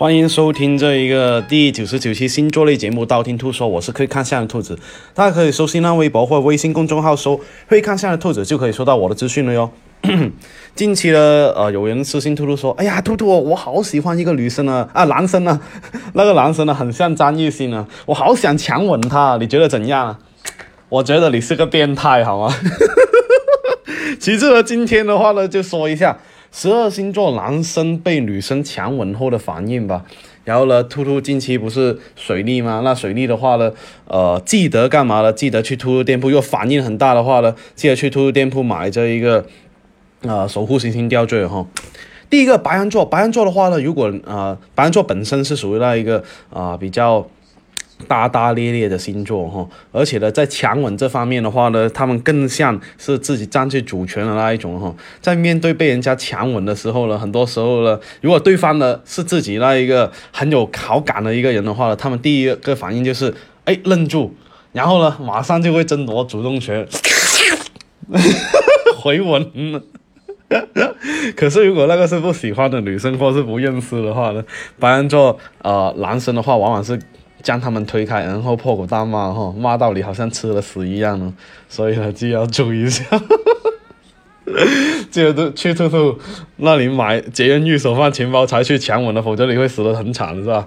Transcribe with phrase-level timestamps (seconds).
[0.00, 4.78] 欢迎收听这一个第九十九期星座类节目《道听途说》，我是可以看相的兔子。
[5.12, 7.38] 大家可以搜新浪微博或微信公众号搜
[7.68, 9.70] “会看相的兔子”，就可以收到我的资讯了哟。
[10.74, 15.60] 近期呢，呃，有人私信兔兔说：“哎呀，兔兔，我好喜欢一个女生啊，啊，男生呢，
[16.14, 20.18] 那个男生呢，很像张艺兴啊，我好想强吻他，你觉得怎样？”啊
[20.88, 22.54] 我觉得你是个变态，好吗？
[24.18, 26.16] 其次呢，今天的话呢，就说一下。
[26.52, 30.04] 十二星座男生被女生强吻后的反应吧。
[30.44, 32.80] 然后呢，兔兔近期不是水逆吗？
[32.82, 33.72] 那水逆的话呢，
[34.06, 35.32] 呃，记得干嘛呢？
[35.32, 36.28] 记得去兔兔店铺。
[36.28, 39.46] 如果反应很大的话呢，记得去兔兔店铺买这一个，
[40.22, 41.66] 呃，守护星星吊坠哈。
[42.28, 47.28] 第一个白羊座，白羊座的话呢，如果呃，白羊座本身是属于那一个啊比较。
[48.08, 54.94] 大大咧咧的星座哈，而且呢，在强吻这方面的话呢，他们更像是自己占据主权的那一种哈。
[55.20, 63.32] 在面对被人家强吻的时候呢，很多时候呢，如果对方呢是自己那一个很有好感的一个人的话呢，他们第一个反应就是
[63.64, 64.34] 哎愣住，
[64.72, 66.86] 然后呢马上就会争夺主动权，
[68.98, 69.82] 回吻。
[71.36, 74.42] 可是如果那个是不喜欢的女生或是不认识的话呢，
[74.80, 76.98] 白羊座呃男生的话往往是。
[77.42, 81.32] 将他们推开，然后破口大骂，哈，骂到你好像吃了屎一样呢。
[81.68, 83.04] 所以呢，就要注意一下，
[85.10, 86.18] 记得去兔兔
[86.56, 90.66] 那里买节约玉手放钱包才去抢吻的，否则你会死得很惨，是吧？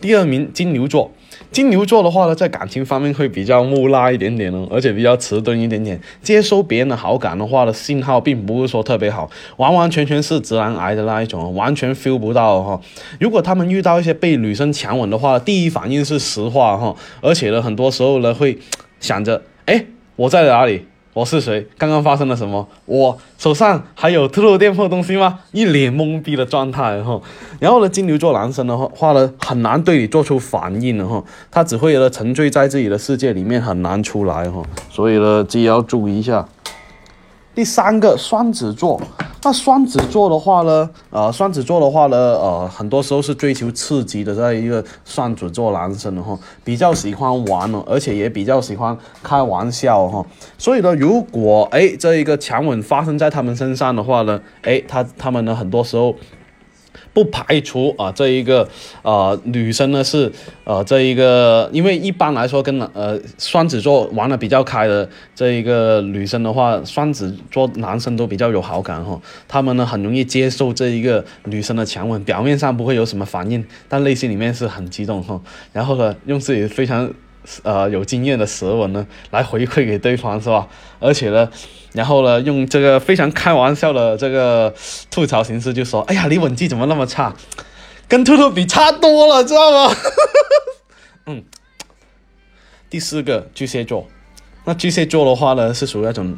[0.00, 1.12] 第二名金牛座。
[1.52, 6.00] 金牛座的话呢，在感情方面会比较木讷一点点哦，而且比较迟钝一点点。
[6.22, 12.80] 接收别人的好感的话的信号，并不是说特别好，完完全全是直男癌的那一种，完全 feel 不到哈。
[13.18, 18.56] 如果他们遇到一些被女生强吻的话，第一反应是实话哈，而且呢，很多时候呢会
[19.00, 19.84] 想着，哎，
[20.14, 20.86] 我在哪里？
[21.12, 21.66] 我是谁？
[21.76, 22.68] 刚刚发生了什么？
[22.86, 25.40] 我手上还有兔兔店铺的东西吗？
[25.50, 27.20] 一脸懵逼的状态哈。
[27.58, 34.62] 然后呢，金牛座男生的话呢，很难对你做出反应的哈，他只会呢沉醉在自己的世界里面，很难出来哈。
[34.88, 36.46] 所以呢，自己要注意一下。
[37.54, 39.00] 第三个双子座。
[39.42, 50.22] 那双子座的话呢，呃，双子座的话呢，呃，很多时候是追求刺激的这样一个双子座男生的哈，比较喜欢玩哦，而且也比较喜欢开玩笑哈，
[50.58, 56.14] 所以呢，如果哎这一个强吻发生在他们身上的话呢，哎，他他们呢很多时候。
[57.22, 58.66] 不排除啊，这一个
[59.02, 60.32] 呃女生呢是
[60.64, 75.38] 呃这一个，因为一般来说跟呃双子座玩的比较开的这一个女生的话，双子座男生都比较有好感哈，他们呢很容易接受这一个女生的强吻，表面上不会有什么反应，但内心里面是很激动哈，
[75.74, 77.12] 然后呢用自己非常。
[77.62, 80.68] 呃，有经验的舌吻呢，来回馈给对方是吧？
[80.98, 81.50] 而且呢，
[81.92, 84.74] 然后呢，用这个非常开玩笑的这个
[85.10, 87.34] 吐槽形式，就说：“哎呀，你吻技怎么那么差？
[88.08, 89.94] 跟兔兔比差多了，知道吗？”
[91.26, 91.44] 嗯。
[92.88, 94.08] 第四个巨蟹座，
[94.64, 96.36] 那巨蟹座的话呢，是属于那种。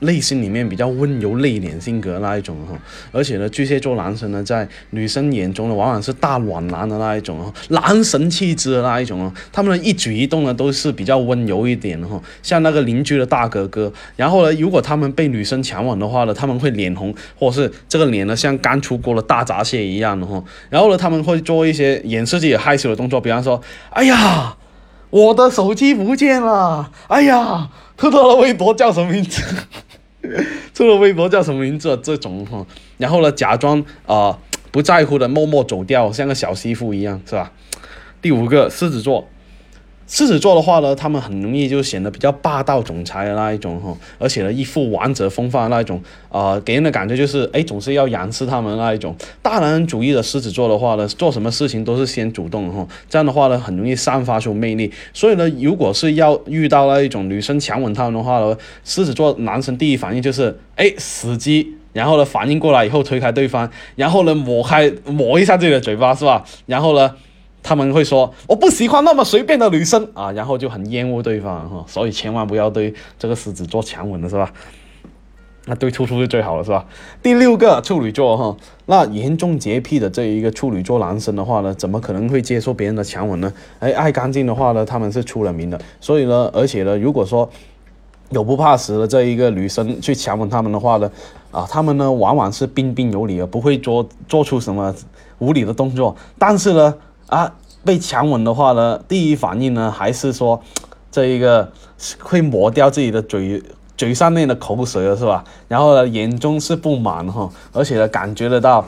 [0.00, 2.78] 内心里面比较温柔内敛性格那一种哈，
[3.12, 13.92] 而且呢，巨蟹座男生呢，在女生眼中呢，往往是大暖男的那一种哦，男神气质的那一种哦，他们的一举一动呢，都是比较温柔一点的哈，像那个邻居的大哥哥。
[14.16, 20.42] 然后呢，如果他们被女生强吻的话呢，他们会脸红，或者是这个脸呢，像刚出锅的大闸蟹一样的哈。
[20.70, 23.60] 然后呢，他们会做一些掩饰自己害羞的动作，比方说，
[23.90, 24.56] 哎呀，
[25.10, 27.70] 我的手机不见了，哎呀。
[28.00, 29.42] 偷偷的微博叫什么名字？
[30.72, 31.98] 这个微博叫什么名字？
[32.00, 32.64] 这种哈，
[32.96, 34.38] 然后呢，假装啊
[34.70, 37.50] 不在乎的默默走掉，像个小媳妇一样，是吧？
[38.22, 39.26] 第五个，狮子座。
[40.08, 54.90] 狮子座的话呢，他们很容易就显得比较霸道总裁的那一种哈，而且呢，一副王者风范的那一种，啊，给人的感觉就是哎，总是要仰视他们那一种大男人主义的狮子座的话呢，做什么事情都是先主动哈，这样的话呢，很容易散发出魅力。
[55.12, 66.42] 所以呢，如果是要遇到那一种女生强吻他们的话呢，狮子座男生第一反应就是哎死机，然后呢反应过来以后推开对方，然后呢抹开抹一下自己的嘴巴是吧？
[66.64, 67.14] 然后呢。
[67.62, 74.50] 他们会说我不喜欢那么随便的女生啊，然后就很厌恶对方哈，所以千万不要对这个狮子座强吻的是吧？
[75.66, 76.86] 那对兔兔是最好的是吧？
[77.22, 78.56] 第六个处女座哈，
[78.86, 83.52] 那严重洁癖的这一个处女座男生的话呢，怎么可能会接受别人的强吻呢？
[83.80, 87.50] 哎，爱干净的话呢，他们是出了名的，所以呢，而且呢，如果说
[88.30, 91.10] 有不怕死的这一个女生去强吻他们的话呢，
[91.50, 94.94] 啊，他们呢往往是彬彬有礼而，不会做做出什么
[95.38, 96.94] 无礼的动作，但是呢。
[97.28, 97.52] 啊，
[97.84, 100.60] 被强吻的话呢，第一反应呢还是说，
[101.12, 101.70] 这一个
[102.20, 103.62] 会抹掉自己的嘴
[103.96, 105.44] 嘴上面的口水了，是吧？
[105.68, 108.84] 然后呢，眼中是不满哈，而且呢，感觉得到，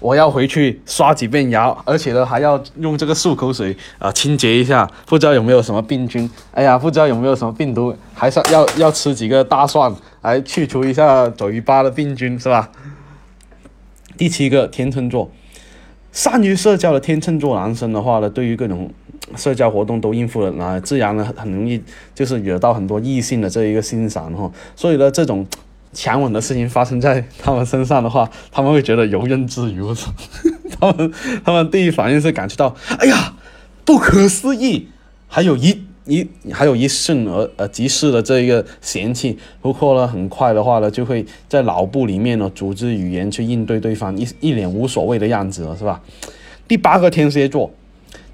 [0.00, 12.70] 我要回去刷几遍牙，而且呢还要用这个漱口水啊清洁一下，不知道有没有什么病菌，哎呀，不知道有没有什么病毒，还是要要吃几个大蒜来去除一下嘴巴的病菌，是吧？
[14.16, 15.28] 第七个天秤座，
[16.14, 18.90] 善于社交的天秤座男生的话呢，对于各种
[19.36, 21.82] 社交活动都应付了，那自然呢很容易
[22.14, 25.46] 就是惹到很多异性的这一个欣赏哈，所以呢这种。
[25.94, 29.94] 强吻的事情发生在他们身上的话，他们会觉得游刃自如。
[30.80, 31.12] 他们
[31.44, 33.34] 他们第一反应是感觉到，哎呀，
[33.84, 34.88] 不可思议，
[35.28, 39.38] 还有一一还有一瞬而呃即逝的这一个嫌弃。
[39.60, 46.00] 不过呢，很快的话呢，就会在脑部里面呢组织语言去应对对方，一一脸无所谓的样子了，是吧？
[46.68, 47.70] 第八个天蝎座。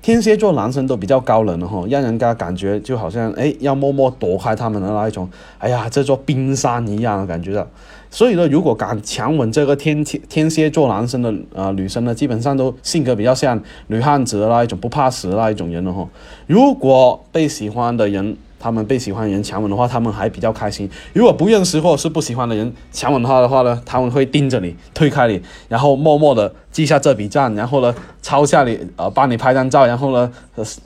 [0.02, 5.28] 天蝎座男生都比较高冷的哈，让人家感觉就好像哎要默默躲开他们的那一种，
[5.58, 7.68] 哎呀这座冰山一样的感觉的。
[8.10, 16.08] 所以呢，如果敢强吻这个天天蝎座男生的呃女生呢，基本上都性格比较像女汉子的那一种，不怕死的那一种人了哈。
[16.46, 18.36] 如果被喜欢的人。
[18.62, 30.30] 他们被喜欢的人强吻的话，他们还比较开心；如果不认识或者是不喜欢的人强吻他的话呢，他们会盯着你，推开你，然后默默的记下这笔账，然后呢抄下你，呃，帮你拍张照，然后呢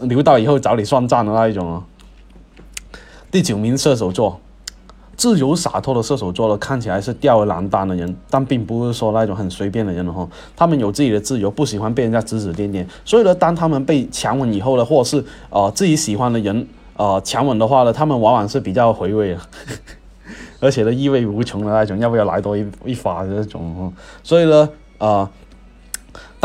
[0.03, 1.83] 留到以后找你算账的那一种哦。
[3.33, 4.41] 第九名射手座，
[5.17, 10.29] 自由洒脱的射手座呢，看起来是吊儿郎当的人，但并不是说那种很随便的人哈。
[10.57, 16.67] 他们有自己的自由，不喜欢被人家指指点点，所以呢，当他们被强吻以后呢，或者是呃自己喜欢的人。
[16.97, 19.41] 呃，强吻的话呢，他们往往是比较回味的，
[20.61, 23.93] 而且呢意味无穷的那种，要不要来多一一发的那种？
[24.23, 24.69] 所以呢，
[24.99, 25.29] 呃，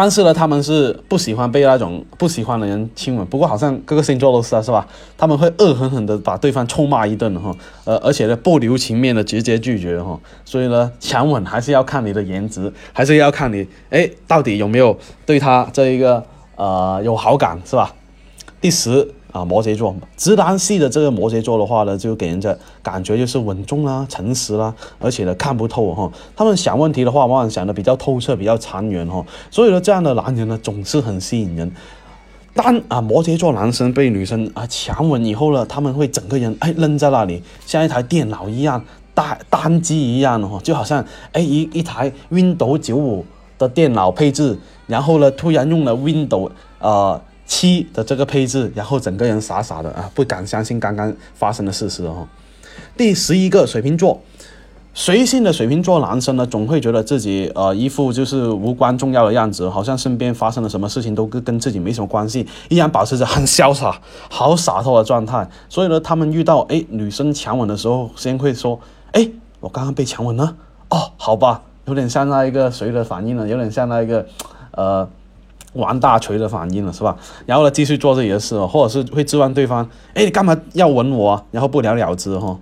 [0.01, 3.25] 但是呢，他们是不喜欢被那种不喜欢的人亲吻。
[3.25, 4.87] 不过好像各个星座都是啊，是吧？
[5.17, 7.53] 他们会恶狠狠的把对方臭骂一顿哈，
[7.83, 10.17] 呃，而且呢不留情面的直接拒绝哈。
[10.45, 16.23] 所以呢，强吻还是要看你的颜值，还是要看你哎到底有没有对他这一个
[16.55, 17.93] 呃有好感，是吧？
[18.61, 19.05] 第十。
[19.31, 26.11] 啊，摩羯座直男系的这个摩羯座的话呢，就给人家感觉就是稳重啦、诚实啦，而且呢看不透哈。
[26.35, 29.23] 他们想问题的话，往往想的比较透彻、比较长远哈。
[29.51, 31.71] 所以呢，这样的男人呢，总是很吸引人。
[32.55, 38.83] 当啊摩羯座男生被女生啊强吻以后呢，他们会整个人哎愣在那里，像一台电脑一样，
[39.13, 43.23] 单单机一样哈，就好像哎一一台 Windows 九五
[43.59, 46.49] 的电脑配置，然后呢突然用了 Windows
[46.79, 47.21] 呃。
[47.49, 52.27] 七的这个配置，然后整个人傻傻的啊，不敢相信刚刚发生的事实哦。
[52.95, 54.21] 第十一个水瓶座，
[54.93, 63.99] 随性的水瓶座男生呢，总会觉得自己呃一副就是无关重要的样子，好像身边发生了什么事情都跟跟自己没什么关系，依然保持着很潇洒、
[64.29, 65.49] 好洒脱的状态。
[65.69, 68.79] 所以呢，他们遇到哎女生强吻的时候，先会说
[69.13, 69.27] 哎
[69.59, 70.55] 我刚刚被强吻了
[70.89, 74.27] 哦，好吧，有点像那一个谁的反应呢，有点像那一个
[74.71, 75.09] 呃。
[75.73, 77.15] 玩大锤的反应了是吧？
[77.45, 81.45] 然后呢，继续做自己的事，或者是会质问对方，哎，你干嘛要吻我？
[81.51, 82.57] 然后不了了之哈。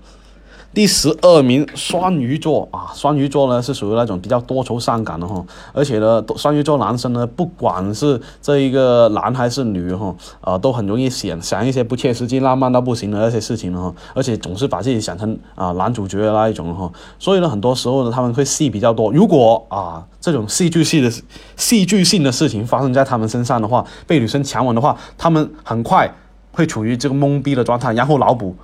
[0.77, 5.43] 第十二名双鱼座啊，双鱼座呢是属于那种比较多愁善感的哈，
[5.73, 19.11] 而且呢，双鱼座男生呢，不管是这一个男还是女哈，啊，都很容易想想一些不切实际、浪漫到不行的那些事情哈，而且总是把自己想成啊男主角的那一种哈，所以呢，很多时候呢，他们会戏比较多。
[19.11, 21.11] 如果啊，这种戏剧性的
[21.55, 26.13] 戏剧性的事情发生在他们身上的话，被女生强吻的话，他们很快
[26.51, 28.55] 会处于这个懵逼的状态，然后脑补。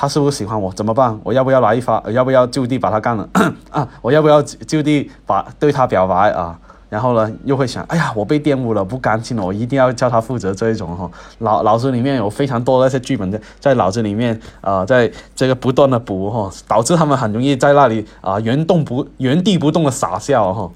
[0.00, 0.72] 他是不是喜欢我？
[0.72, 1.20] 怎么办？
[1.22, 2.02] 我要不要来一发？
[2.10, 3.28] 要不要就地把他干了？
[3.70, 3.86] 啊！
[4.00, 6.58] 我要不要就地把对他表白啊？
[6.88, 11.10] 然后呢，又会想，哎呀，我被玷污了，不干净了，我一定要叫他负责这一种哈。
[11.40, 20.70] 脑脑子里面有非常多的那些剧本在在脑子里面啊，在这个不断的补哈，导致他们很容易在那里啊原动不原地不动的傻笑哈。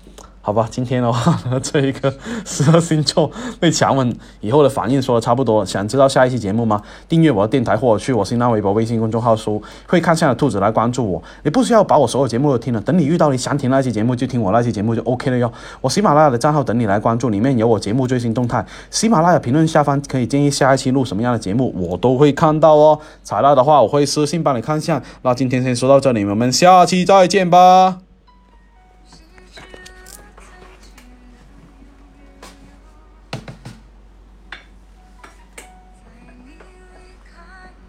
[0.47, 5.65] 好吧，今天的话呢， 这一个十二星座被强吻以后的反应说的差不多。
[5.65, 6.83] 想知道下一期节目吗？
[7.09, 9.59] 订阅我的电台或者去我新浪微博、微信公众号搜
[9.89, 11.23] “会看相的兔子”来关注我。
[11.45, 15.51] 你不需要把我所有节目都听了，等你遇到你想听那期节目就听我那期节目就 OK 了哟。
[15.81, 18.63] 我喜马拉雅的账号等你来关注，里面有我节目最新动态。
[18.91, 23.01] 喜马拉雅评论下方可以建议下一期录什么样的节目，我都会看到哦。
[23.23, 25.03] 采纳的话，我会私信帮你看相。
[25.23, 28.14] 那今天先说到这里，我们下期再见吧。